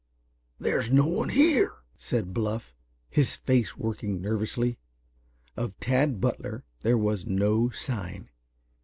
"There's 0.57 0.89
no 0.89 1.05
one 1.05 1.29
here," 1.29 1.73
said 1.95 2.33
Bluff, 2.33 2.73
his 3.07 3.35
face 3.35 3.77
working 3.77 4.19
nervously. 4.19 4.79
Of 5.55 5.79
Tad 5.79 6.19
Butler 6.19 6.63
there 6.79 6.97
was 6.97 7.27
no 7.27 7.69
sign. 7.69 8.29